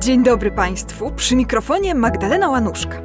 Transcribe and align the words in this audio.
Dzień 0.00 0.22
dobry 0.22 0.50
Państwu, 0.50 1.10
przy 1.10 1.36
mikrofonie 1.36 1.94
Magdalena 1.94 2.50
Łanuszka. 2.50 2.96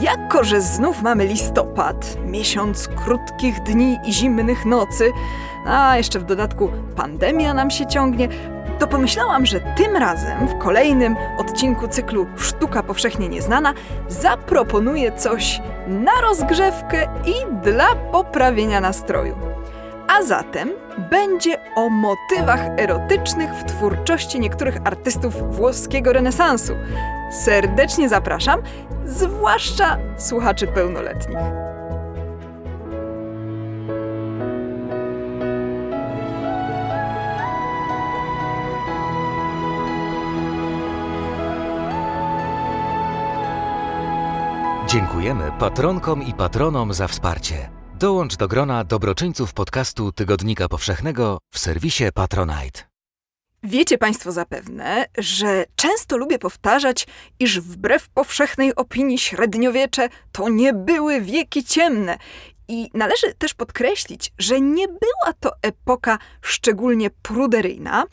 Jako, 0.00 0.44
że 0.44 0.60
znów 0.60 1.02
mamy 1.02 1.26
listopad, 1.26 2.16
miesiąc 2.26 2.88
krótkich 2.88 3.60
dni 3.60 3.98
i 4.06 4.12
zimnych 4.12 4.66
nocy, 4.66 5.10
a 5.66 5.96
jeszcze 5.96 6.18
w 6.18 6.24
dodatku 6.24 6.70
pandemia 6.96 7.54
nam 7.54 7.70
się 7.70 7.86
ciągnie, 7.86 8.28
to 8.78 8.86
pomyślałam, 8.86 9.46
że 9.46 9.60
tym 9.76 9.96
razem 9.96 10.48
w 10.48 10.58
kolejnym 10.58 11.16
odcinku 11.38 11.88
cyklu 11.88 12.26
Sztuka 12.36 12.82
Powszechnie 12.82 13.28
Nieznana 13.28 13.72
zaproponuję 14.08 15.12
coś 15.12 15.60
na 15.92 16.20
rozgrzewkę 16.20 17.08
i 17.26 17.62
dla 17.62 17.94
poprawienia 18.12 18.80
nastroju. 18.80 19.36
A 20.08 20.22
zatem 20.22 20.70
będzie 21.10 21.56
o 21.74 21.88
motywach 21.88 22.60
erotycznych 22.78 23.50
w 23.50 23.64
twórczości 23.64 24.40
niektórych 24.40 24.76
artystów 24.84 25.56
włoskiego 25.56 26.12
renesansu. 26.12 26.72
Serdecznie 27.44 28.08
zapraszam, 28.08 28.62
zwłaszcza 29.04 29.98
słuchaczy 30.18 30.66
pełnoletnich. 30.66 31.71
Dziękujemy 44.92 45.52
patronkom 45.58 46.22
i 46.22 46.34
patronom 46.34 46.94
za 46.94 47.08
wsparcie. 47.08 47.70
Dołącz 47.94 48.36
do 48.36 48.48
grona 48.48 48.84
dobroczyńców 48.84 49.52
podcastu 49.52 50.12
Tygodnika 50.12 50.68
Powszechnego 50.68 51.38
w 51.54 51.58
serwisie 51.58 52.04
Patronite. 52.14 52.80
Wiecie 53.62 53.98
Państwo 53.98 54.32
zapewne, 54.32 55.04
że 55.18 55.64
często 55.76 56.16
lubię 56.16 56.38
powtarzać, 56.38 57.06
iż 57.38 57.60
wbrew 57.60 58.08
powszechnej 58.08 58.74
opinii 58.74 59.18
średniowiecze 59.18 60.08
to 60.32 60.48
nie 60.48 60.72
były 60.72 61.20
wieki 61.20 61.64
ciemne. 61.64 62.18
I 62.68 62.90
należy 62.94 63.34
też 63.34 63.54
podkreślić, 63.54 64.32
że 64.38 64.60
nie 64.60 64.88
była 64.88 65.32
to 65.40 65.52
epoka 65.62 66.18
szczególnie 66.42 67.10
pruderyjna, 67.10 68.04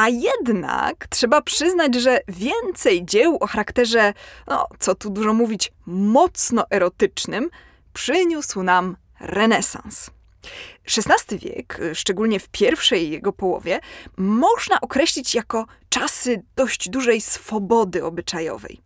a 0.00 0.08
jednak 0.08 1.06
trzeba 1.06 1.42
przyznać, 1.42 1.94
że 1.94 2.20
więcej 2.28 3.04
dzieł 3.04 3.36
o 3.40 3.46
charakterze, 3.46 4.12
no 4.46 4.66
co 4.78 4.94
tu 4.94 5.10
dużo 5.10 5.32
mówić, 5.32 5.72
mocno 5.86 6.64
erotycznym, 6.70 7.50
przyniósł 7.92 8.62
nam 8.62 8.96
renesans. 9.20 10.10
XVI 10.96 11.38
wiek, 11.38 11.80
szczególnie 11.94 12.40
w 12.40 12.48
pierwszej 12.48 13.10
jego 13.10 13.32
połowie, 13.32 13.80
można 14.16 14.80
określić 14.80 15.34
jako 15.34 15.66
czasy 15.88 16.42
dość 16.56 16.88
dużej 16.88 17.20
swobody 17.20 18.04
obyczajowej. 18.04 18.80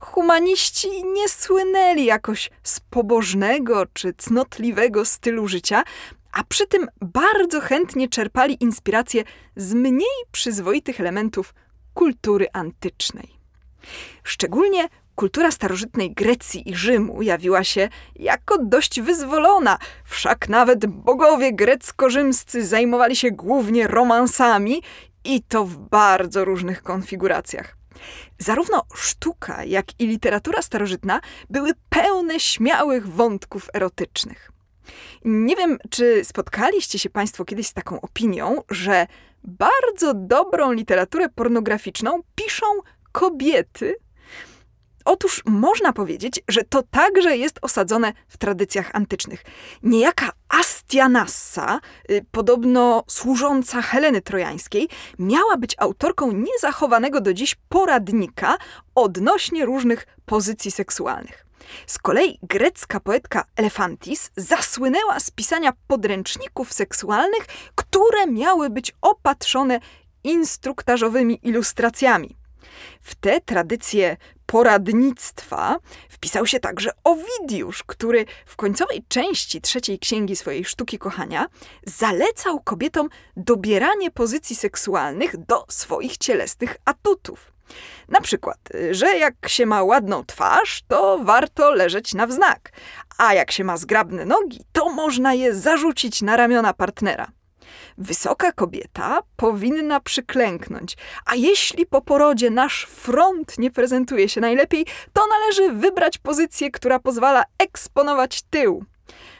Humaniści 0.00 1.04
nie 1.04 1.28
słynęli 1.28 2.04
jakoś 2.04 2.50
z 2.62 2.80
pobożnego 2.80 3.86
czy 3.92 4.14
cnotliwego 4.18 5.04
stylu 5.04 5.48
życia, 5.48 5.84
a 6.34 6.44
przy 6.44 6.66
tym 6.66 6.86
bardzo 7.00 7.60
chętnie 7.60 8.08
czerpali 8.08 8.56
inspirację 8.60 9.24
z 9.56 9.74
mniej 9.74 10.24
przyzwoitych 10.32 11.00
elementów 11.00 11.54
kultury 11.94 12.46
antycznej. 12.52 13.28
Szczególnie 14.22 14.88
kultura 15.14 15.50
starożytnej 15.50 16.14
Grecji 16.14 16.70
i 16.70 16.74
Rzymu 16.74 17.22
jawiła 17.22 17.64
się 17.64 17.88
jako 18.16 18.58
dość 18.58 19.00
wyzwolona, 19.00 19.78
wszak 20.04 20.48
nawet 20.48 20.86
bogowie 20.86 21.52
grecko-rzymscy 21.52 22.66
zajmowali 22.66 23.16
się 23.16 23.30
głównie 23.30 23.86
romansami 23.86 24.82
i 25.24 25.42
to 25.42 25.64
w 25.64 25.76
bardzo 25.76 26.44
różnych 26.44 26.82
konfiguracjach. 26.82 27.76
Zarówno 28.38 28.82
sztuka, 28.94 29.64
jak 29.64 30.00
i 30.00 30.06
literatura 30.06 30.62
starożytna 30.62 31.20
były 31.50 31.70
pełne 31.88 32.40
śmiałych 32.40 33.08
wątków 33.08 33.68
erotycznych. 33.74 34.53
Nie 35.24 35.56
wiem, 35.56 35.78
czy 35.90 36.24
spotkaliście 36.24 36.98
się 36.98 37.10
Państwo 37.10 37.44
kiedyś 37.44 37.66
z 37.66 37.72
taką 37.72 38.00
opinią, 38.00 38.62
że 38.70 39.06
bardzo 39.44 40.14
dobrą 40.14 40.72
literaturę 40.72 41.28
pornograficzną 41.28 42.20
piszą 42.34 42.66
kobiety. 43.12 43.94
Otóż 45.04 45.42
można 45.46 45.92
powiedzieć, 45.92 46.40
że 46.48 46.62
to 46.62 46.82
także 46.82 47.36
jest 47.36 47.58
osadzone 47.62 48.12
w 48.28 48.36
tradycjach 48.36 48.90
antycznych. 48.92 49.44
Niejaka 49.82 50.32
Astianassa, 50.48 51.80
y, 52.10 52.24
podobno 52.30 53.04
służąca 53.08 53.82
Heleny 53.82 54.20
Trojańskiej, 54.20 54.88
miała 55.18 55.56
być 55.56 55.74
autorką 55.78 56.32
niezachowanego 56.32 57.20
do 57.20 57.34
dziś 57.34 57.56
poradnika 57.68 58.56
odnośnie 58.94 59.66
różnych 59.66 60.06
pozycji 60.26 60.70
seksualnych. 60.70 61.46
Z 61.86 61.98
kolei 61.98 62.38
grecka 62.42 63.00
poetka 63.00 63.44
Elefantis 63.56 64.30
zasłynęła 64.36 65.20
z 65.20 65.30
pisania 65.30 65.72
podręczników 65.86 66.72
seksualnych, 66.72 67.46
które 67.74 68.26
miały 68.26 68.70
być 68.70 68.92
opatrzone 69.00 69.80
instruktażowymi 70.24 71.40
ilustracjami. 71.42 72.36
W 73.00 73.14
te 73.14 73.40
tradycje 73.40 74.16
poradnictwa 74.46 75.76
wpisał 76.08 76.46
się 76.46 76.60
także 76.60 76.90
Owidiusz, 77.04 77.82
który 77.82 78.24
w 78.46 78.56
końcowej 78.56 79.04
części 79.08 79.60
trzeciej 79.60 79.98
księgi 79.98 80.36
swojej 80.36 80.64
sztuki 80.64 80.98
kochania 80.98 81.46
zalecał 81.86 82.60
kobietom 82.60 83.08
dobieranie 83.36 84.10
pozycji 84.10 84.56
seksualnych 84.56 85.36
do 85.36 85.64
swoich 85.68 86.16
cielesnych 86.16 86.76
atutów. 86.84 87.53
Na 88.08 88.20
przykład, 88.20 88.58
że 88.90 89.16
jak 89.16 89.34
się 89.46 89.66
ma 89.66 89.82
ładną 89.82 90.24
twarz, 90.24 90.82
to 90.88 91.18
warto 91.22 91.70
leżeć 91.70 92.14
na 92.14 92.26
wznak, 92.26 92.72
a 93.18 93.34
jak 93.34 93.52
się 93.52 93.64
ma 93.64 93.76
zgrabne 93.76 94.24
nogi, 94.24 94.60
to 94.72 94.88
można 94.88 95.34
je 95.34 95.54
zarzucić 95.54 96.22
na 96.22 96.36
ramiona 96.36 96.72
partnera. 96.72 97.26
Wysoka 97.98 98.52
kobieta 98.52 99.20
powinna 99.36 100.00
przyklęknąć, 100.00 100.96
a 101.26 101.34
jeśli 101.34 101.86
po 101.86 102.00
porodzie 102.00 102.50
nasz 102.50 102.84
front 102.84 103.58
nie 103.58 103.70
prezentuje 103.70 104.28
się 104.28 104.40
najlepiej, 104.40 104.86
to 105.12 105.22
należy 105.26 105.72
wybrać 105.72 106.18
pozycję, 106.18 106.70
która 106.70 106.98
pozwala 106.98 107.44
eksponować 107.58 108.42
tył. 108.42 108.84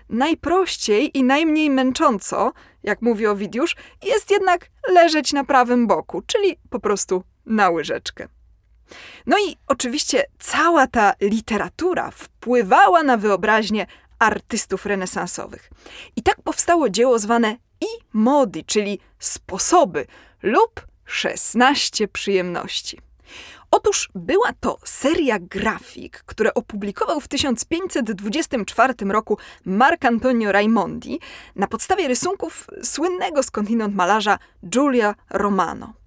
Najprościej 0.08 1.18
i 1.18 1.24
najmniej 1.24 1.70
męcząco, 1.70 2.52
jak 2.82 3.02
mówi 3.02 3.26
Owidiusz, 3.26 3.76
jest 4.02 4.30
jednak 4.30 4.70
leżeć 4.88 5.32
na 5.32 5.44
prawym 5.44 5.86
boku, 5.86 6.22
czyli 6.26 6.56
po 6.70 6.80
prostu 6.80 7.22
na 7.46 7.70
łyżeczkę. 7.70 8.28
No 9.26 9.36
i 9.38 9.56
oczywiście 9.66 10.24
cała 10.38 10.86
ta 10.86 11.12
literatura 11.20 12.10
wpływała 12.10 13.02
na 13.02 13.16
wyobraźnię 13.16 13.86
artystów 14.18 14.86
renesansowych. 14.86 15.70
I 16.16 16.22
tak 16.22 16.42
powstało 16.42 16.90
dzieło 16.90 17.18
zwane 17.18 17.56
i 17.80 17.86
mody, 18.12 18.62
czyli 18.66 18.98
sposoby 19.18 20.06
lub 20.42 20.86
16 21.04 22.08
przyjemności. 22.08 22.98
Otóż 23.70 24.10
była 24.14 24.52
to 24.60 24.78
seria 24.84 25.38
grafik, 25.38 26.22
które 26.26 26.54
opublikował 26.54 27.20
w 27.20 27.28
1524 27.28 28.94
roku 29.04 29.38
Marc 29.64 30.04
Antonio 30.04 30.52
Raimondi 30.52 31.20
na 31.56 31.66
podstawie 31.66 32.08
rysunków 32.08 32.66
słynnego 32.82 33.42
skądinąd 33.42 33.94
malarza 33.94 34.38
Giulia 34.66 35.14
Romano. 35.30 36.03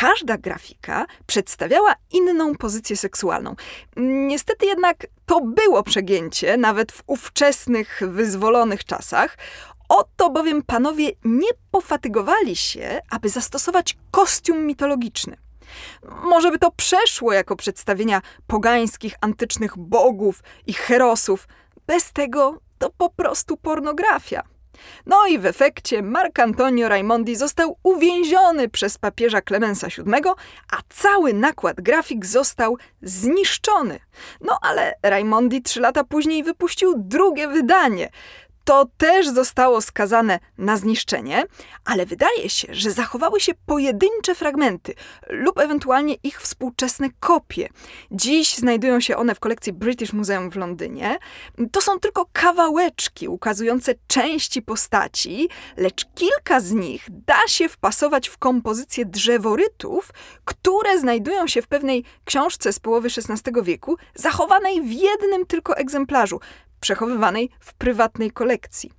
Każda 0.00 0.38
grafika 0.38 1.06
przedstawiała 1.26 1.94
inną 2.12 2.54
pozycję 2.54 2.96
seksualną. 2.96 3.56
Niestety 3.96 4.66
jednak 4.66 5.06
to 5.26 5.40
było 5.40 5.82
przegięcie, 5.82 6.56
nawet 6.56 6.92
w 6.92 7.02
ówczesnych, 7.06 8.02
wyzwolonych 8.08 8.84
czasach. 8.84 9.38
Oto 9.88 10.30
bowiem 10.30 10.62
panowie 10.62 11.10
nie 11.24 11.48
pofatygowali 11.70 12.56
się, 12.56 13.00
aby 13.10 13.28
zastosować 13.28 13.96
kostium 14.10 14.66
mitologiczny. 14.66 15.36
Może 16.22 16.50
by 16.50 16.58
to 16.58 16.70
przeszło 16.70 17.32
jako 17.32 17.56
przedstawienia 17.56 18.22
pogańskich, 18.46 19.14
antycznych 19.20 19.78
bogów 19.78 20.42
i 20.66 20.72
herosów. 20.72 21.48
Bez 21.86 22.12
tego 22.12 22.60
to 22.78 22.90
po 22.90 23.10
prostu 23.10 23.56
pornografia. 23.56 24.55
No 25.06 25.26
i 25.26 25.38
w 25.38 25.46
efekcie 25.46 26.02
Marc 26.02 26.38
Antonio 26.38 26.88
Raimondi 26.88 27.36
został 27.36 27.78
uwięziony 27.82 28.68
przez 28.68 28.98
papieża 28.98 29.40
Klemensa 29.40 29.86
VII, 29.86 30.30
a 30.72 30.76
cały 30.88 31.32
nakład 31.32 31.80
grafik 31.80 32.26
został 32.26 32.76
zniszczony. 33.02 34.00
No 34.40 34.58
ale 34.62 34.94
Raimondi 35.02 35.62
trzy 35.62 35.80
lata 35.80 36.04
później 36.04 36.44
wypuścił 36.44 36.94
drugie 36.96 37.48
wydanie. 37.48 38.10
To 38.66 38.86
też 38.96 39.28
zostało 39.28 39.80
skazane 39.80 40.38
na 40.58 40.76
zniszczenie, 40.76 41.44
ale 41.84 42.06
wydaje 42.06 42.50
się, 42.50 42.68
że 42.70 42.90
zachowały 42.90 43.40
się 43.40 43.52
pojedyncze 43.66 44.34
fragmenty 44.34 44.94
lub 45.30 45.58
ewentualnie 45.58 46.14
ich 46.22 46.40
współczesne 46.40 47.08
kopie. 47.20 47.68
Dziś 48.10 48.54
znajdują 48.54 49.00
się 49.00 49.16
one 49.16 49.34
w 49.34 49.40
kolekcji 49.40 49.72
British 49.72 50.12
Museum 50.12 50.50
w 50.50 50.56
Londynie. 50.56 51.18
To 51.72 51.80
są 51.80 52.00
tylko 52.00 52.26
kawałeczki 52.32 53.28
ukazujące 53.28 53.94
części 54.06 54.62
postaci, 54.62 55.48
lecz 55.76 56.04
kilka 56.14 56.60
z 56.60 56.72
nich 56.72 57.06
da 57.26 57.48
się 57.48 57.68
wpasować 57.68 58.28
w 58.28 58.38
kompozycję 58.38 59.04
drzeworytów, 59.04 60.10
które 60.44 60.98
znajdują 60.98 61.46
się 61.46 61.62
w 61.62 61.68
pewnej 61.68 62.04
książce 62.24 62.72
z 62.72 62.80
połowy 62.80 63.08
XVI 63.08 63.62
wieku, 63.62 63.96
zachowanej 64.14 64.82
w 64.82 64.92
jednym 64.92 65.46
tylko 65.46 65.76
egzemplarzu, 65.76 66.40
przechowywanej 66.80 67.50
w 67.60 67.74
prywatnej 67.74 68.30
kolekcji. 68.30 68.92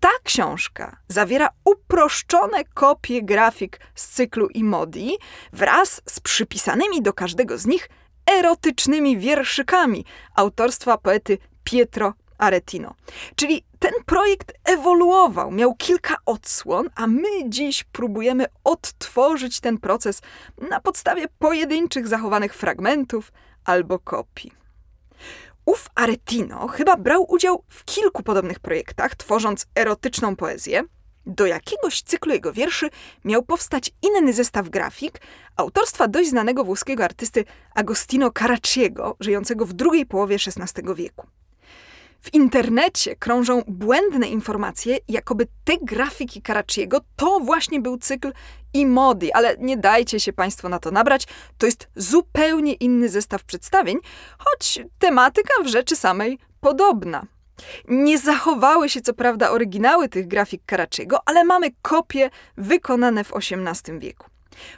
Ta 0.00 0.10
książka 0.22 0.96
zawiera 1.08 1.48
uproszczone 1.64 2.64
kopie 2.64 3.22
grafik 3.22 3.80
z 3.94 4.08
cyklu 4.08 4.48
Imodi 4.48 5.18
wraz 5.52 6.02
z 6.06 6.20
przypisanymi 6.20 7.02
do 7.02 7.12
każdego 7.12 7.58
z 7.58 7.66
nich 7.66 7.88
erotycznymi 8.38 9.18
wierszykami 9.18 10.04
autorstwa 10.34 10.98
poety 10.98 11.38
Pietro 11.64 12.14
Aretino. 12.38 12.94
Czyli 13.36 13.64
ten 13.78 13.92
projekt 14.06 14.52
ewoluował, 14.64 15.50
miał 15.50 15.74
kilka 15.74 16.16
odsłon, 16.26 16.90
a 16.94 17.06
my 17.06 17.28
dziś 17.48 17.84
próbujemy 17.84 18.46
odtworzyć 18.64 19.60
ten 19.60 19.78
proces 19.78 20.22
na 20.70 20.80
podstawie 20.80 21.26
pojedynczych 21.38 22.08
zachowanych 22.08 22.54
fragmentów 22.54 23.32
albo 23.64 23.98
kopii. 23.98 24.63
Ów 25.66 25.88
Aretino 25.94 26.68
chyba 26.68 26.96
brał 26.96 27.26
udział 27.28 27.64
w 27.68 27.84
kilku 27.84 28.22
podobnych 28.22 28.60
projektach, 28.60 29.16
tworząc 29.16 29.66
erotyczną 29.74 30.36
poezję. 30.36 30.82
Do 31.26 31.46
jakiegoś 31.46 32.02
cyklu 32.02 32.32
jego 32.32 32.52
wierszy 32.52 32.90
miał 33.24 33.42
powstać 33.42 33.90
inny 34.02 34.32
zestaw 34.32 34.68
grafik 34.68 35.20
autorstwa 35.56 36.08
dość 36.08 36.30
znanego 36.30 36.64
włoskiego 36.64 37.04
artysty 37.04 37.44
Agostino 37.74 38.30
Caracciego, 38.30 39.16
żyjącego 39.20 39.66
w 39.66 39.72
drugiej 39.72 40.06
połowie 40.06 40.36
XVI 40.36 40.94
wieku. 40.94 41.26
W 42.24 42.34
internecie 42.34 43.16
krążą 43.16 43.62
błędne 43.66 44.28
informacje, 44.28 44.98
jakoby 45.08 45.46
te 45.64 45.72
grafiki 45.82 46.42
Caracciego 46.42 47.00
to 47.16 47.40
właśnie 47.40 47.80
był 47.80 47.98
cykl 47.98 48.32
i 48.74 48.86
mody, 48.86 49.34
ale 49.34 49.56
nie 49.58 49.76
dajcie 49.76 50.20
się 50.20 50.32
Państwo 50.32 50.68
na 50.68 50.78
to 50.78 50.90
nabrać. 50.90 51.26
To 51.58 51.66
jest 51.66 51.88
zupełnie 51.96 52.72
inny 52.72 53.08
zestaw 53.08 53.44
przedstawień, 53.44 53.98
choć 54.38 54.80
tematyka 54.98 55.54
w 55.64 55.66
rzeczy 55.66 55.96
samej 55.96 56.38
podobna. 56.60 57.26
Nie 57.88 58.18
zachowały 58.18 58.88
się 58.88 59.00
co 59.00 59.14
prawda 59.14 59.50
oryginały 59.50 60.08
tych 60.08 60.28
grafik 60.28 60.62
Caracciego, 60.70 61.18
ale 61.26 61.44
mamy 61.44 61.70
kopie 61.82 62.30
wykonane 62.56 63.24
w 63.24 63.32
XVIII 63.36 63.98
wieku. 63.98 64.26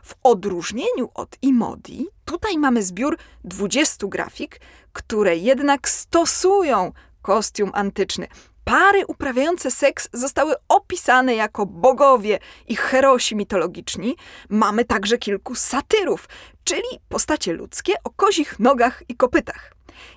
W 0.02 0.14
odróżnieniu 0.22 1.10
od 1.14 1.36
Imodi, 1.42 2.06
tutaj 2.24 2.58
mamy 2.58 2.82
zbiór 2.82 3.18
20 3.44 4.06
grafik, 4.06 4.60
które 4.92 5.36
jednak 5.36 5.88
stosują 5.88 6.92
kostium 7.26 7.70
antyczny. 7.74 8.26
Pary 8.64 9.06
uprawiające 9.06 9.70
seks 9.70 10.08
zostały 10.12 10.54
opisane 10.68 11.34
jako 11.34 11.66
bogowie 11.66 12.38
i 12.68 12.76
herosi 12.76 13.36
mitologiczni. 13.36 14.16
Mamy 14.48 14.84
także 14.84 15.18
kilku 15.18 15.54
satyrów, 15.54 16.28
czyli 16.64 16.88
postacie 17.08 17.52
ludzkie 17.52 17.92
o 18.04 18.10
kozich 18.10 18.58
nogach 18.58 19.02
i 19.08 19.16
kopytach. 19.16 19.72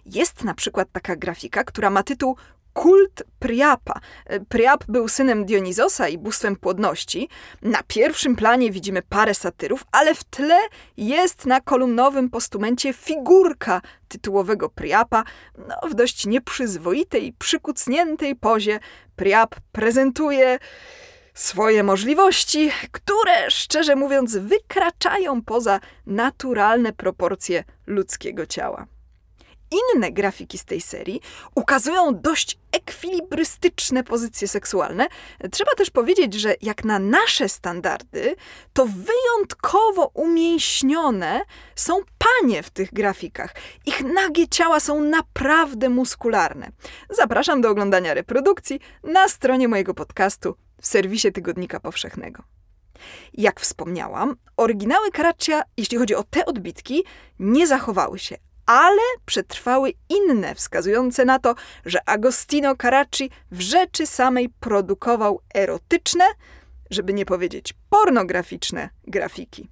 Jest 0.06 0.44
na 0.44 0.53
przykład 0.53 0.88
taka 0.91 1.15
grafika, 1.15 1.63
która 1.63 1.89
ma 1.89 2.03
tytuł 2.03 2.35
kult 2.80 3.24
Priapa. 3.40 4.00
Priap 4.50 4.84
był 4.88 5.08
synem 5.08 5.46
Dionizosa 5.46 6.08
i 6.08 6.18
bóstwem 6.18 6.56
płodności. 6.56 7.30
Na 7.62 7.84
pierwszym 7.88 8.36
planie 8.36 8.72
widzimy 8.72 9.02
parę 9.02 9.34
satyrów, 9.34 9.84
ale 9.92 10.16
w 10.16 10.24
tle 10.24 10.60
jest 10.98 11.46
na 11.46 11.62
kolumnowym 11.62 12.30
postumencie 12.30 12.94
figurka 12.94 13.81
tytułowego 14.08 14.70
Priapa. 14.70 15.24
No, 15.58 15.90
w 15.90 15.94
dość 15.94 16.26
nieprzyzwoitej, 16.26 17.34
przykucniętej 17.40 18.36
pozie 18.36 18.80
Priap 19.16 19.56
prezentuje 19.72 20.60
swoje 21.34 21.84
możliwości, 21.84 22.72
które, 22.92 23.52
szczerze 23.52 23.96
mówiąc, 23.96 24.38
wykraczają 24.38 25.42
poza 25.42 25.80
naturalne 26.06 26.94
proporcje 26.94 27.64
ludzkiego 27.88 28.46
ciała. 28.46 28.86
Inne 29.71 30.12
grafiki 30.12 30.57
z 30.57 30.66
tej 30.66 30.81
serii 30.81 31.21
ukazują 31.56 32.21
dość 32.21 32.57
ekwilibrystyczne 32.71 34.04
pozycje 34.04 34.48
seksualne. 34.48 35.07
Trzeba 35.51 35.71
też 35.77 35.89
powiedzieć, 35.89 36.33
że 36.33 36.56
jak 36.62 36.86
na 36.86 37.00
nasze 37.00 37.50
standardy, 37.50 38.36
to 38.74 38.86
wyjątkowo 38.86 40.12
umięśnione 40.13 41.42
są 41.75 42.01
panie 42.18 42.63
w 42.63 42.69
tych 42.69 42.94
grafikach. 42.94 43.56
Ich 43.86 44.04
nagie 44.04 44.48
ciała 44.48 44.80
są 44.80 45.04
naprawdę 45.04 45.89
muskularne. 45.89 46.71
Zapraszam 47.10 47.62
do 47.62 47.69
oglądania 47.69 48.13
reprodukcji 48.13 48.80
na 49.04 49.27
stronie 49.27 49.68
mojego 49.68 49.94
podcastu 49.94 50.56
w 50.81 50.88
serwisie 50.88 51.31
Tygodnika 51.31 51.80
Powszechnego. 51.80 52.44
Jak 53.33 53.60
wspomniałam, 53.60 54.36
oryginały 54.57 55.12
Caraccia, 55.12 55.62
jeśli 55.77 55.98
chodzi 55.98 56.16
o 56.16 56.24
te 56.24 56.45
odbitki, 56.45 57.04
nie 57.39 57.68
zachowały 57.68 58.19
się, 58.19 58.38
ale 58.69 59.01
przetrwały 59.25 59.94
inne, 60.10 60.56
wskazujące 60.56 61.25
na 61.25 61.39
to, 61.39 61.56
że 61.86 62.10
Agostino 62.10 62.75
Caracci 62.75 63.30
w 63.51 63.62
rzeczy 63.62 64.07
samej 64.07 64.50
produkował 64.50 65.42
erotyczne, 65.56 66.25
żeby 66.92 67.13
nie 67.13 67.25
powiedzieć 67.25 67.74
pornograficzne 67.89 68.89
grafiki. 69.07 69.69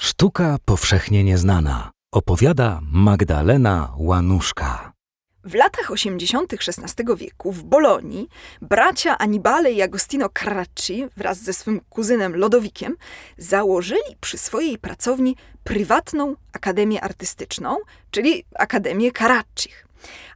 Sztuka 0.00 0.56
powszechnie 0.64 1.24
nieznana. 1.24 1.90
Opowiada 2.12 2.80
Magdalena 2.82 3.92
Łanuszka. 3.96 4.97
W 5.44 5.54
latach 5.54 5.90
80. 5.90 6.52
XVI 6.52 7.16
wieku 7.16 7.52
w 7.52 7.62
Bolonii 7.62 8.28
bracia 8.62 9.18
Annibale 9.18 9.72
i 9.72 9.82
Agostino 9.82 10.28
Carracci 10.28 11.06
wraz 11.16 11.38
ze 11.38 11.52
swym 11.52 11.80
kuzynem 11.90 12.36
Lodowikiem 12.36 12.96
założyli 13.36 14.16
przy 14.20 14.38
swojej 14.38 14.78
pracowni 14.78 15.36
prywatną 15.64 16.34
akademię 16.52 17.00
artystyczną, 17.04 17.76
czyli 18.10 18.44
Akademię 18.54 19.12
Carraccich. 19.12 19.86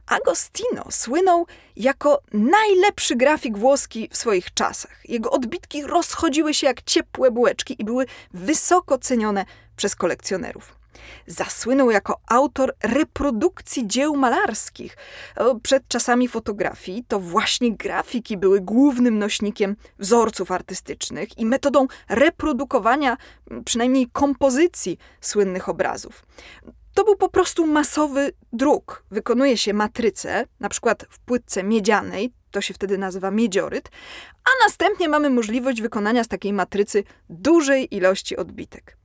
Agostino 0.07 0.85
słynął 0.91 1.47
jako 1.75 2.21
najlepszy 2.33 3.15
grafik 3.15 3.57
włoski 3.57 4.09
w 4.11 4.17
swoich 4.17 4.53
czasach. 4.53 5.09
Jego 5.09 5.31
odbitki 5.31 5.83
rozchodziły 5.83 6.53
się 6.53 6.67
jak 6.67 6.81
ciepłe 6.81 7.31
bułeczki 7.31 7.75
i 7.79 7.85
były 7.85 8.05
wysoko 8.33 8.97
cenione 8.97 9.45
przez 9.75 9.95
kolekcjonerów. 9.95 10.82
Zasłynął 11.27 11.91
jako 11.91 12.19
autor 12.27 12.73
reprodukcji 12.83 13.87
dzieł 13.87 14.15
malarskich. 14.15 14.97
Przed 15.63 15.87
czasami 15.87 16.27
fotografii 16.27 17.03
to 17.07 17.19
właśnie 17.19 17.75
grafiki 17.75 18.37
były 18.37 18.61
głównym 18.61 19.19
nośnikiem 19.19 19.75
wzorców 19.99 20.51
artystycznych 20.51 21.37
i 21.37 21.45
metodą 21.45 21.87
reprodukowania 22.09 23.17
przynajmniej 23.65 24.07
kompozycji 24.13 24.97
słynnych 25.21 25.69
obrazów. 25.69 26.25
To 26.93 27.03
był 27.03 27.15
po 27.15 27.29
prostu 27.29 27.67
masowy 27.67 28.31
druk. 28.53 29.03
Wykonuje 29.11 29.57
się 29.57 29.73
matrycę, 29.73 30.45
na 30.59 30.69
przykład 30.69 31.05
w 31.09 31.19
płytce 31.19 31.63
miedzianej, 31.63 32.33
to 32.51 32.61
się 32.61 32.73
wtedy 32.73 32.97
nazywa 32.97 33.31
miedzioryt, 33.31 33.89
a 34.43 34.65
następnie 34.65 35.09
mamy 35.09 35.29
możliwość 35.29 35.81
wykonania 35.81 36.23
z 36.23 36.27
takiej 36.27 36.53
matrycy 36.53 37.03
dużej 37.29 37.95
ilości 37.95 38.37
odbitek. 38.37 38.97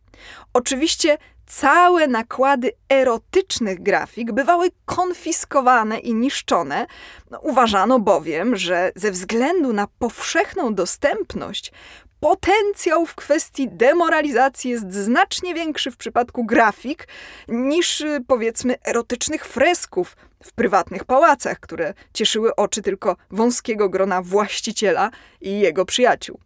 Oczywiście 0.52 1.18
całe 1.48 2.06
nakłady 2.06 2.72
erotycznych 2.88 3.82
grafik 3.82 4.32
bywały 4.32 4.68
konfiskowane 4.84 5.98
i 5.98 6.14
niszczone. 6.14 6.86
No, 7.30 7.38
uważano 7.38 8.00
bowiem, 8.00 8.56
że 8.56 8.92
ze 8.96 9.10
względu 9.10 9.72
na 9.72 9.86
powszechną 9.98 10.74
dostępność 10.74 11.72
potencjał 12.20 13.06
w 13.06 13.14
kwestii 13.14 13.68
demoralizacji 13.68 14.70
jest 14.70 14.92
znacznie 14.92 15.54
większy 15.54 15.90
w 15.90 15.96
przypadku 15.96 16.44
grafik 16.44 17.08
niż 17.48 18.04
powiedzmy 18.26 18.76
erotycznych 18.84 19.46
fresków 19.46 20.16
w 20.44 20.52
prywatnych 20.52 21.04
pałacach, 21.04 21.60
które 21.60 21.94
cieszyły 22.14 22.56
oczy 22.56 22.82
tylko 22.82 23.16
wąskiego 23.30 23.88
grona 23.88 24.22
właściciela 24.22 25.10
i 25.40 25.60
jego 25.60 25.84
przyjaciół. 25.84 26.40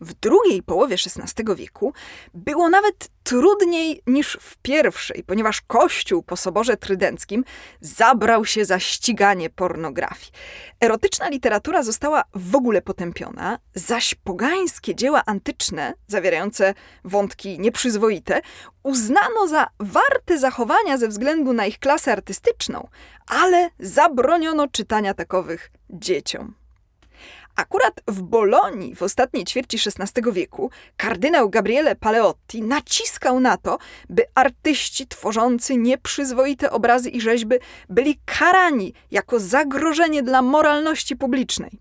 W 0.00 0.14
drugiej 0.14 0.62
połowie 0.62 0.94
XVI 0.94 1.44
wieku 1.56 1.92
było 2.34 2.68
nawet 2.68 3.08
trudniej 3.22 4.02
niż 4.06 4.38
w 4.40 4.56
pierwszej, 4.56 5.24
ponieważ 5.24 5.60
Kościół 5.60 6.22
po 6.22 6.36
Soborze 6.36 6.76
Trydenckim 6.76 7.44
zabrał 7.80 8.44
się 8.44 8.64
za 8.64 8.78
ściganie 8.78 9.50
pornografii. 9.50 10.32
Erotyczna 10.80 11.28
literatura 11.28 11.82
została 11.82 12.24
w 12.34 12.56
ogóle 12.56 12.82
potępiona, 12.82 13.58
zaś 13.74 14.14
pogańskie 14.14 14.94
dzieła 14.94 15.22
antyczne, 15.26 15.94
zawierające 16.06 16.74
wątki 17.04 17.60
nieprzyzwoite, 17.60 18.40
uznano 18.82 19.48
za 19.48 19.66
warte 19.80 20.38
zachowania 20.38 20.98
ze 20.98 21.08
względu 21.08 21.52
na 21.52 21.66
ich 21.66 21.78
klasę 21.78 22.12
artystyczną, 22.12 22.88
ale 23.26 23.70
zabroniono 23.78 24.68
czytania 24.68 25.14
takowych 25.14 25.70
dzieciom. 25.90 26.59
Akurat 27.56 28.00
w 28.08 28.22
Bolonii 28.22 28.94
w 28.94 29.02
ostatniej 29.02 29.44
ćwierci 29.44 29.78
XVI 29.96 30.32
wieku 30.32 30.70
kardynał 30.96 31.50
Gabriele 31.50 31.96
Paleotti 31.96 32.62
naciskał 32.62 33.40
na 33.40 33.56
to, 33.56 33.78
by 34.08 34.24
artyści 34.34 35.06
tworzący 35.06 35.76
nieprzyzwoite 35.76 36.70
obrazy 36.70 37.10
i 37.10 37.20
rzeźby 37.20 37.56
byli 37.88 38.20
karani 38.24 38.94
jako 39.10 39.40
zagrożenie 39.40 40.22
dla 40.22 40.42
moralności 40.42 41.16
publicznej. 41.16 41.80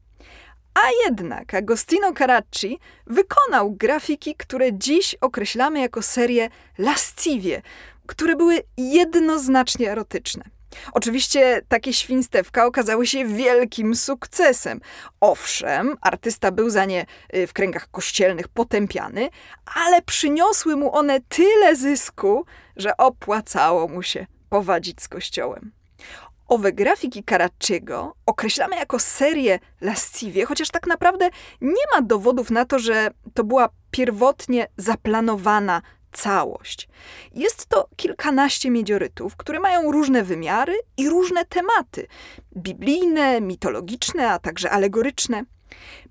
A 0.73 0.81
jednak 1.05 1.53
Agostino 1.53 2.13
Caracci 2.13 2.79
wykonał 3.07 3.71
grafiki, 3.71 4.35
które 4.35 4.73
dziś 4.73 5.15
określamy 5.21 5.79
jako 5.79 6.01
serię 6.01 6.49
lasciwie, 6.77 7.61
które 8.07 8.35
były 8.35 8.63
jednoznacznie 8.77 9.91
erotyczne. 9.91 10.58
Oczywiście 10.93 11.61
takie 11.67 11.93
świństewka 11.93 12.65
okazały 12.65 13.07
się 13.07 13.25
wielkim 13.25 13.95
sukcesem. 13.95 14.81
Owszem, 15.21 15.97
artysta 16.01 16.51
był 16.51 16.69
za 16.69 16.85
nie 16.85 17.05
y, 17.35 17.47
w 17.47 17.53
kręgach 17.53 17.91
kościelnych 17.91 18.47
potępiany, 18.47 19.29
ale 19.75 20.01
przyniosły 20.01 20.75
mu 20.75 20.95
one 20.95 21.19
tyle 21.21 21.75
zysku, 21.75 22.45
że 22.75 22.97
opłacało 22.97 23.87
mu 23.87 24.03
się 24.03 24.27
powadzić 24.49 25.01
z 25.01 25.07
kościołem. 25.07 25.71
Owe 26.47 26.73
grafiki 26.73 27.23
Caracciego 27.23 28.15
określamy 28.25 28.75
jako 28.75 28.99
serię 28.99 29.59
lasciwie, 29.81 30.45
chociaż 30.45 30.69
tak 30.69 30.87
naprawdę 30.87 31.29
nie 31.61 31.83
ma 31.95 32.01
dowodów 32.01 32.51
na 32.51 32.65
to, 32.65 32.79
że 32.79 33.09
to 33.33 33.43
była 33.43 33.69
pierwotnie 33.91 34.67
zaplanowana 34.77 35.81
całość. 36.11 36.89
Jest 37.35 37.65
to 37.65 37.89
kilkanaście 37.95 38.69
miedziorytów, 38.69 39.35
które 39.35 39.59
mają 39.59 39.91
różne 39.91 40.23
wymiary 40.23 40.79
i 40.97 41.09
różne 41.09 41.45
tematy 41.45 42.07
biblijne, 42.57 43.41
mitologiczne, 43.41 44.31
a 44.31 44.39
także 44.39 44.71
alegoryczne. 44.71 45.43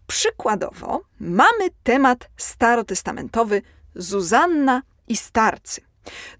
Przykładowo 0.06 1.00
mamy 1.20 1.70
temat 1.82 2.28
starotestamentowy 2.36 3.62
Zuzanna 3.94 4.82
i 5.08 5.16
starcy. 5.16 5.88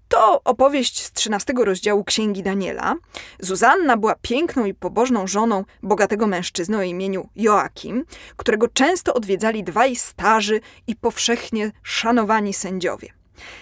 To 0.07 0.43
opowieść 0.43 1.03
z 1.03 1.11
13 1.11 1.53
rozdziału 1.65 2.03
Księgi 2.03 2.43
Daniela. 2.43 2.95
Zuzanna 3.39 3.97
była 3.97 4.15
piękną 4.21 4.65
i 4.65 4.73
pobożną 4.73 5.27
żoną 5.27 5.63
bogatego 5.83 6.27
mężczyzny 6.27 6.77
o 6.77 6.81
imieniu 6.81 7.29
Joakim, 7.35 8.05
którego 8.37 8.67
często 8.67 9.13
odwiedzali 9.13 9.63
dwaj 9.63 9.95
starzy 9.95 10.61
i 10.87 10.95
powszechnie 10.95 11.71
szanowani 11.83 12.53
sędziowie. 12.53 13.18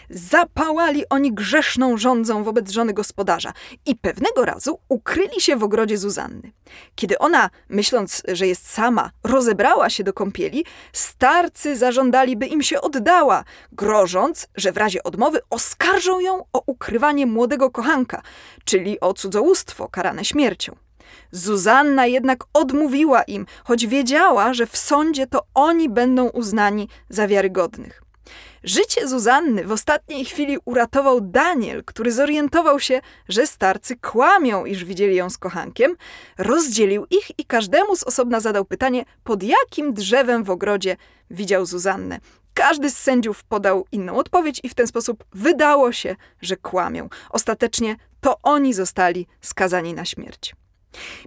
Zapałali 0.10 1.10
oni 1.10 1.34
grzeszną 1.34 1.98
rządzą 1.98 2.44
wobec 2.44 2.72
żony 2.72 2.94
gospodarza 2.94 3.54
i 3.86 3.96
pewnego 3.96 4.46
razu 4.46 4.80
ukryli 4.90 5.42
się 5.42 5.56
w 5.56 5.64
ogrodzie 5.64 5.98
Zuzanny. 5.98 6.52
Kiedy 6.96 7.20
ona, 7.20 7.50
myśląc, 7.70 8.24
że 8.28 8.48
jest 8.48 8.70
sama, 8.70 9.12
rozebrała 9.24 9.90
się 9.90 10.04
do 10.04 10.14
kąpieli, 10.14 10.66
starcy 10.94 11.78
zażądali, 11.78 12.38
by 12.38 12.46
im 12.46 12.62
się 12.62 12.82
oddała, 12.82 13.44
grożąc, 13.72 14.48
że 14.56 14.72
w 14.72 14.78
razie 14.78 15.04
odmowy 15.04 15.40
oskarżą 15.50 16.20
ją 16.20 16.44
o 16.54 16.64
ukrywanie 16.66 17.26
młodego 17.26 17.72
kochanka, 17.72 18.22
czyli 18.66 19.00
o 19.00 19.14
cudzołóstwo 19.14 19.90
karane 19.90 20.26
śmiercią. 20.26 20.76
Zuzanna 21.32 22.06
jednak 22.06 22.44
odmówiła 22.54 23.24
im, 23.24 23.46
choć 23.64 23.88
wiedziała, 23.88 24.54
że 24.54 24.66
w 24.66 24.78
sądzie 24.78 25.28
to 25.28 25.42
oni 25.54 25.90
będą 25.90 26.30
uznani 26.30 26.88
za 27.10 27.28
wiarygodnych. 27.28 28.07
Życie 28.68 29.08
Zuzanny 29.08 29.64
w 29.64 29.72
ostatniej 29.72 30.26
chwili 30.26 30.58
uratował 30.66 31.22
Daniel, 31.22 31.84
który 31.84 32.12
zorientował 32.12 32.80
się, 32.80 33.02
że 33.30 33.48
starcy 33.48 33.96
kłamią, 33.96 34.66
iż 34.66 34.86
widzieli 34.86 35.16
ją 35.16 35.30
z 35.30 35.38
kochankiem, 35.38 35.96
rozdzielił 36.38 37.06
ich 37.10 37.40
i 37.40 37.46
każdemu 37.46 37.96
z 37.96 38.04
osobna 38.04 38.40
zadał 38.40 38.66
pytanie, 38.66 39.06
pod 39.24 39.44
jakim 39.44 39.94
drzewem 39.94 40.44
w 40.44 40.50
ogrodzie 40.50 40.98
widział 41.32 41.66
Zuzannę. 41.66 42.20
Każdy 42.54 42.90
z 42.90 42.98
sędziów 42.98 43.44
podał 43.44 43.86
inną 43.92 44.16
odpowiedź 44.16 44.60
i 44.64 44.70
w 44.70 44.76
ten 44.76 44.88
sposób 44.88 45.24
wydało 45.34 45.92
się, 45.92 46.16
że 46.42 46.58
kłamią. 46.58 47.10
Ostatecznie 47.30 47.96
to 48.22 48.38
oni 48.44 48.74
zostali 48.74 49.28
skazani 49.42 49.94
na 49.94 50.06
śmierć. 50.06 50.56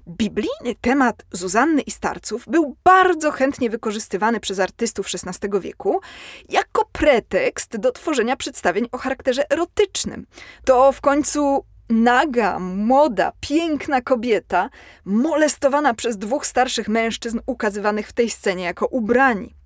Biblijny 0.08 0.74
temat 0.80 1.22
Zuzanny 1.32 1.82
i 1.82 1.90
starców 1.90 2.44
był 2.48 2.76
bardzo 2.84 3.30
chętnie 3.30 3.70
wykorzystywany 3.70 4.40
przez 4.40 4.60
artystów 4.60 5.06
XVI 5.06 5.60
wieku 5.60 6.00
jako 6.48 6.88
pretekst 6.92 7.76
do 7.76 7.92
tworzenia 7.92 8.36
przedstawień 8.36 8.88
o 8.92 8.98
charakterze 8.98 9.50
erotycznym. 9.50 10.26
To 10.64 10.92
w 10.92 11.00
końcu 11.00 11.64
naga, 11.90 12.58
młoda, 12.58 13.32
piękna 13.40 14.00
kobieta, 14.00 14.70
molestowana 15.04 15.94
przez 15.94 16.18
dwóch 16.18 16.46
starszych 16.46 16.88
mężczyzn 16.88 17.40
ukazywanych 17.46 18.08
w 18.08 18.12
tej 18.12 18.30
scenie 18.30 18.64
jako 18.64 18.86
ubrani. 18.86 19.59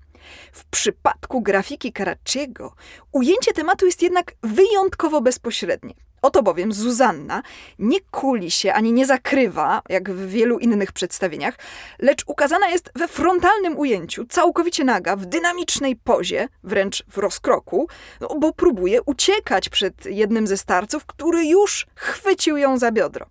W 0.52 0.64
przypadku 0.64 1.40
grafiki 1.40 1.93
Caracciego 1.93 2.75
ujęcie 3.12 3.52
tematu 3.52 3.87
jest 3.87 4.02
jednak 4.02 4.33
wyjątkowo 4.43 5.21
bezpośrednie. 5.21 5.95
Oto 6.25 6.43
bowiem 6.43 6.73
Zuzanna 6.73 7.43
nie 7.78 8.00
kuli 8.00 8.50
się 8.50 8.73
ani 8.73 8.93
nie 8.93 9.07
zakrywa, 9.07 9.83
jak 9.88 10.11
w 10.11 10.28
wielu 10.28 10.59
innych 10.59 10.93
przedstawieniach, 10.93 11.59
lecz 11.99 12.25
ukazana 12.26 12.69
jest 12.69 12.90
we 12.95 13.09
frontalnym 13.09 13.78
ujęciu, 13.78 14.25
całkowicie 14.26 14.85
naga, 14.85 15.16
w 15.16 15.26
dynamicznej 15.26 15.97
pozie, 15.97 16.49
wręcz 16.62 17.04
w 17.09 17.19
rozkroku, 17.19 17.88
no, 18.21 18.28
bo 18.38 18.52
próbuje 18.52 19.02
uciekać 19.02 19.69
przed 19.69 20.07
jednym 20.07 20.47
ze 20.47 20.57
starców, 20.57 21.07
który 21.07 21.47
już 21.47 21.87
chwycił 21.95 22.57
ją 22.57 22.78
za 22.78 22.93
biodro. 22.93 23.26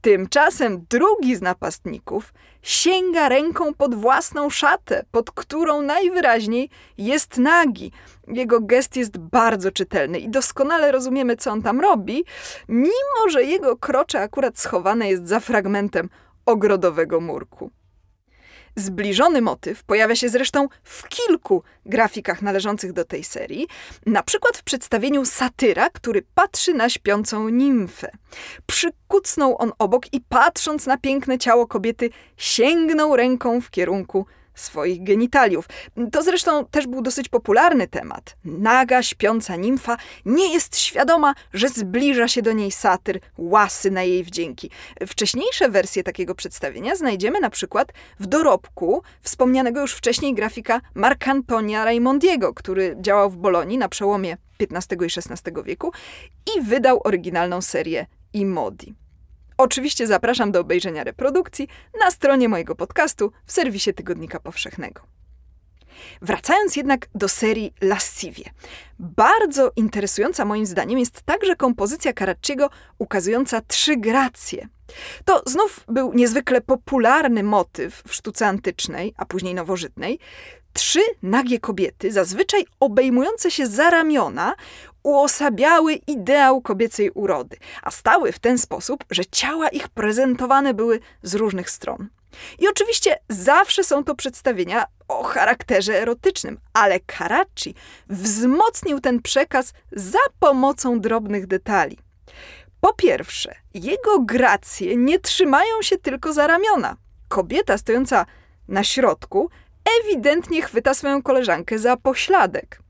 Tymczasem 0.00 0.86
drugi 0.90 1.36
z 1.36 1.40
napastników 1.40 2.32
sięga 2.62 3.28
ręką 3.28 3.74
pod 3.74 3.94
własną 3.94 4.50
szatę, 4.50 5.04
pod 5.10 5.30
którą 5.30 5.82
najwyraźniej 5.82 6.70
jest 6.98 7.38
nagi. 7.38 7.92
Jego 8.28 8.60
gest 8.60 8.96
jest 8.96 9.18
bardzo 9.18 9.70
czytelny 9.70 10.18
i 10.18 10.28
doskonale 10.28 10.92
rozumiemy, 10.92 11.36
co 11.36 11.50
on 11.50 11.62
tam 11.62 11.80
robi, 11.80 12.24
mimo 12.68 13.28
że 13.30 13.44
jego 13.44 13.76
krocze 13.76 14.20
akurat 14.20 14.58
schowane 14.58 15.10
jest 15.10 15.28
za 15.28 15.40
fragmentem 15.40 16.08
ogrodowego 16.46 17.20
murku. 17.20 17.70
Zbliżony 18.76 19.40
motyw 19.40 19.84
pojawia 19.84 20.16
się 20.16 20.28
zresztą 20.28 20.68
w 20.84 21.08
kilku 21.08 21.62
grafikach 21.86 22.42
należących 22.42 22.92
do 22.92 23.04
tej 23.04 23.24
serii, 23.24 23.66
na 24.06 24.22
przykład 24.22 24.56
w 24.56 24.62
przedstawieniu 24.62 25.24
satyra, 25.24 25.90
który 25.90 26.22
patrzy 26.34 26.74
na 26.74 26.88
śpiącą 26.88 27.48
nimfę. 27.48 28.10
Przykucnął 28.66 29.56
on 29.58 29.72
obok 29.78 30.12
i 30.12 30.20
patrząc 30.20 30.86
na 30.86 30.96
piękne 30.96 31.38
ciało 31.38 31.66
kobiety, 31.66 32.10
sięgnął 32.36 33.16
ręką 33.16 33.60
w 33.60 33.70
kierunku 33.70 34.26
swoich 34.54 35.04
genitaliów. 35.04 35.68
To 36.12 36.22
zresztą 36.22 36.66
też 36.66 36.86
był 36.86 37.02
dosyć 37.02 37.28
popularny 37.28 37.88
temat. 37.88 38.36
Naga, 38.44 39.02
śpiąca 39.02 39.56
nimfa 39.56 39.96
nie 40.24 40.52
jest 40.52 40.78
świadoma, 40.78 41.34
że 41.52 41.68
zbliża 41.68 42.28
się 42.28 42.42
do 42.42 42.52
niej 42.52 42.70
satyr, 42.70 43.20
łasy 43.38 43.90
na 43.90 44.02
jej 44.02 44.24
wdzięki. 44.24 44.70
Wcześniejsze 45.06 45.68
wersje 45.68 46.02
takiego 46.02 46.34
przedstawienia 46.34 46.96
znajdziemy 46.96 47.40
na 47.40 47.50
przykład 47.50 47.92
w 48.20 48.26
dorobku 48.26 49.02
wspomnianego 49.22 49.80
już 49.80 49.92
wcześniej 49.92 50.34
grafika 50.34 50.80
Marcantonia 50.94 51.84
Raimondiego, 51.84 52.54
który 52.54 52.96
działał 53.00 53.30
w 53.30 53.36
Bolonii 53.36 53.78
na 53.78 53.88
przełomie 53.88 54.36
XV 54.60 54.96
i 55.02 55.04
XVI 55.04 55.62
wieku 55.64 55.92
i 56.56 56.60
wydał 56.60 57.00
oryginalną 57.04 57.62
serię 57.62 58.06
I 58.32 58.46
Modi. 58.46 59.01
Oczywiście 59.62 60.06
zapraszam 60.06 60.52
do 60.52 60.60
obejrzenia 60.60 61.04
reprodukcji 61.04 61.68
na 62.00 62.10
stronie 62.10 62.48
mojego 62.48 62.74
podcastu 62.74 63.32
w 63.46 63.52
serwisie 63.52 63.94
Tygodnika 63.94 64.40
Powszechnego. 64.40 65.02
Wracając 66.22 66.76
jednak 66.76 67.08
do 67.14 67.28
serii 67.28 67.74
Lasciwie. 67.80 68.44
Bardzo 68.98 69.72
interesująca 69.76 70.44
moim 70.44 70.66
zdaniem 70.66 70.98
jest 70.98 71.22
także 71.22 71.56
kompozycja 71.56 72.12
Caracciego 72.12 72.70
ukazująca 72.98 73.60
trzy 73.60 73.96
gracje. 73.96 74.68
To 75.24 75.42
znów 75.46 75.84
był 75.88 76.12
niezwykle 76.12 76.60
popularny 76.60 77.42
motyw 77.42 78.02
w 78.08 78.14
sztuce 78.14 78.46
antycznej, 78.46 79.14
a 79.16 79.26
później 79.26 79.54
nowożytnej. 79.54 80.18
Trzy 80.72 81.00
nagie 81.22 81.60
kobiety, 81.60 82.12
zazwyczaj 82.12 82.64
obejmujące 82.80 83.50
się 83.50 83.66
za 83.66 83.90
ramiona, 83.90 84.54
uosabiały 85.02 85.94
ideał 85.94 86.60
kobiecej 86.60 87.10
urody, 87.10 87.56
a 87.82 87.90
stały 87.90 88.32
w 88.32 88.38
ten 88.38 88.58
sposób, 88.58 89.04
że 89.10 89.26
ciała 89.26 89.68
ich 89.68 89.88
prezentowane 89.88 90.74
były 90.74 91.00
z 91.22 91.34
różnych 91.34 91.70
stron. 91.70 92.08
I 92.58 92.68
oczywiście 92.68 93.18
zawsze 93.28 93.84
są 93.84 94.04
to 94.04 94.14
przedstawienia 94.14 94.84
o 95.08 95.22
charakterze 95.22 96.00
erotycznym, 96.00 96.60
ale 96.72 97.00
Caracci 97.18 97.74
wzmocnił 98.08 99.00
ten 99.00 99.22
przekaz 99.22 99.72
za 99.92 100.18
pomocą 100.40 101.00
drobnych 101.00 101.46
detali. 101.46 101.98
Po 102.80 102.94
pierwsze, 102.94 103.54
jego 103.74 104.20
gracje 104.20 104.96
nie 104.96 105.18
trzymają 105.18 105.82
się 105.82 105.98
tylko 105.98 106.32
za 106.32 106.46
ramiona. 106.46 106.96
Kobieta 107.28 107.78
stojąca 107.78 108.26
na 108.68 108.84
środku 108.84 109.50
ewidentnie 110.00 110.62
chwyta 110.62 110.94
swoją 110.94 111.22
koleżankę 111.22 111.78
za 111.78 111.96
pośladek. 111.96 112.82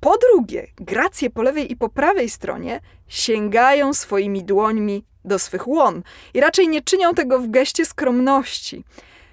Po 0.00 0.18
drugie, 0.18 0.66
gracje 0.76 1.30
po 1.30 1.42
lewej 1.42 1.72
i 1.72 1.76
po 1.76 1.88
prawej 1.88 2.30
stronie 2.30 2.80
sięgają 3.08 3.94
swoimi 3.94 4.44
dłońmi 4.44 5.04
do 5.24 5.38
swych 5.38 5.68
łon 5.68 6.02
i 6.34 6.40
raczej 6.40 6.68
nie 6.68 6.82
czynią 6.82 7.14
tego 7.14 7.38
w 7.38 7.50
geście 7.50 7.84
skromności. 7.84 8.84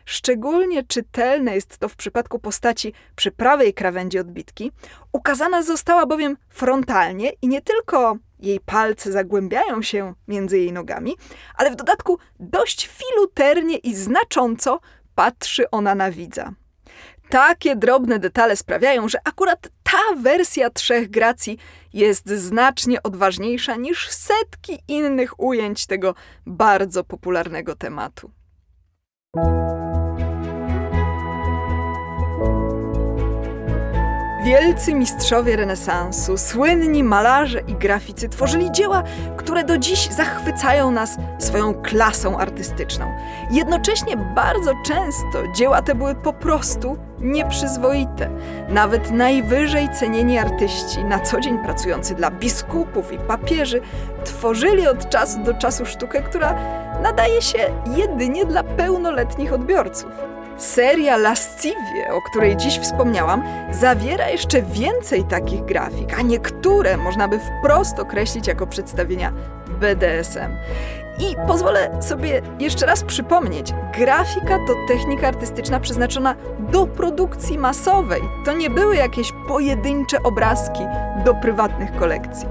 szczególnie 0.06 0.84
czytelne 0.84 1.56
jest 1.56 1.78
to 1.78 1.90
w 1.90 1.96
przypadku 1.96 2.40
postaci 2.40 2.94
przy 3.16 3.32
prawej 3.32 3.74
krawędzi 3.74 4.20
odbitki, 4.20 4.72
ukazana 5.14 5.64
została 5.64 6.06
bowiem 6.06 6.38
frontalnie 6.50 7.32
i 7.42 7.48
nie 7.48 7.62
tylko 7.62 8.18
jej 8.40 8.60
palce 8.60 9.12
zagłębiają 9.12 9.82
się 9.82 10.14
między 10.28 10.60
jej 10.60 10.74
nogami, 10.74 11.16
ale 11.56 11.72
w 11.72 11.76
dodatku 11.76 12.18
dość 12.40 12.90
filuternie 12.90 13.78
i 13.78 13.96
znacząco 13.96 14.80
patrzy 15.16 15.70
ona 15.72 15.96
na 15.96 16.12
widza. 16.12 16.54
Takie 17.30 17.76
drobne 17.76 18.20
detale 18.20 18.56
sprawiają, 18.56 19.10
że 19.10 19.20
akurat 19.24 19.70
ta 19.84 20.22
wersja 20.22 20.70
trzech 20.70 21.10
gracji 21.10 21.58
jest 21.94 22.30
znacznie 22.30 23.04
odważniejsza 23.04 23.76
niż 23.76 24.10
setki 24.10 24.80
innych 24.88 25.40
ujęć 25.40 25.86
tego 25.86 26.16
bardzo 26.46 27.04
popularnego 27.04 27.76
tematu. 27.76 28.32
Wielcy 34.46 34.94
mistrzowie 34.94 35.56
renesansu, 35.56 36.38
słynni 36.38 37.04
malarze 37.04 37.60
i 37.68 37.76
graficy 37.76 38.30
tworzyli 38.30 38.72
dzieła, 38.72 39.04
które 39.38 39.64
do 39.64 39.78
dziś 39.78 40.08
zachwycają 40.08 40.92
nas 40.92 41.18
swoją 41.40 41.74
klasą 41.74 42.38
artystyczną. 42.38 43.18
Jednocześnie 43.52 44.18
bardzo 44.18 44.74
często 44.86 45.44
dzieła 45.56 45.82
te 45.82 45.96
były 45.96 46.16
po 46.16 46.34
prostu 46.34 46.98
nieprzyzwoite. 47.22 48.30
Nawet 48.70 49.12
najwyżej 49.12 49.90
cenieni 49.90 50.38
artyści, 50.38 51.04
na 51.04 51.20
co 51.20 51.40
dzień 51.40 51.60
pracujący 51.60 52.16
dla 52.16 52.32
biskupów 52.32 53.12
i 53.14 53.18
papieży, 53.18 53.82
tworzyli 54.24 54.88
od 54.88 55.10
czasu 55.10 55.44
do 55.44 55.54
czasu 55.54 55.86
sztukę, 55.86 56.22
która 56.22 56.56
nadaje 57.04 57.42
się 57.42 57.60
jedynie 57.96 58.46
dla 58.46 58.64
pełnoletnich 58.64 59.54
odbiorców. 59.54 60.12
Seria 60.58 61.18
Lasciwie, 61.18 62.12
o 62.12 62.22
której 62.22 62.58
dziś 62.58 62.80
wspomniałam, 62.80 63.44
zawiera 63.72 64.30
jeszcze 64.30 64.62
więcej 64.62 65.24
takich 65.24 65.66
grafik, 65.66 66.20
a 66.20 66.22
niektóre 66.22 66.98
można 66.98 67.28
by 67.28 67.40
wprost 67.40 68.00
określić 68.00 68.48
jako 68.48 68.68
przedstawienia 68.68 69.34
BDSM. 69.68 70.52
I 71.20 71.36
pozwolę 71.48 72.02
sobie 72.02 72.42
jeszcze 72.60 72.86
raz 72.86 73.04
przypomnieć, 73.04 73.74
grafika 73.98 74.60
to 74.68 74.74
technika 74.88 75.28
artystyczna 75.28 75.80
przeznaczona 75.80 76.36
do 76.60 76.88
produkcji 76.88 77.58
masowej. 77.58 78.22
To 78.46 78.54
nie 78.54 78.70
były 78.70 78.96
jakieś 78.96 79.32
pojedyncze 79.48 80.24
obrazki 80.24 80.82
do 81.26 81.34
prywatnych 81.34 81.96
kolekcji. 81.96 82.48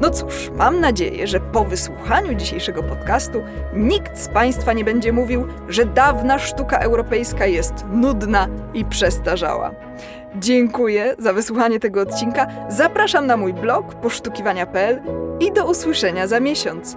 No 0.00 0.10
cóż, 0.10 0.50
mam 0.56 0.80
nadzieję, 0.80 1.26
że 1.26 1.40
po 1.40 1.64
wysłuchaniu 1.64 2.34
dzisiejszego 2.34 2.82
podcastu 2.82 3.42
nikt 3.74 4.18
z 4.18 4.28
Państwa 4.28 4.72
nie 4.72 4.84
będzie 4.84 5.12
mówił, 5.12 5.46
że 5.68 5.84
dawna 5.84 6.38
sztuka 6.38 6.78
europejska 6.78 7.46
jest 7.46 7.74
nudna 7.92 8.48
i 8.74 8.84
przestarzała. 8.84 9.70
Dziękuję 10.34 11.14
za 11.18 11.32
wysłuchanie 11.32 11.80
tego 11.80 12.00
odcinka. 12.00 12.46
Zapraszam 12.68 13.26
na 13.26 13.36
mój 13.36 13.54
blog 13.54 13.94
posztukiwania.pl 13.94 15.00
i 15.40 15.52
do 15.52 15.70
usłyszenia 15.70 16.26
za 16.26 16.40
miesiąc. 16.40 16.96